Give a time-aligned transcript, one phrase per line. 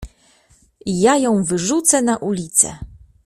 [0.87, 2.77] Ja ją wyrzucę na ulicę!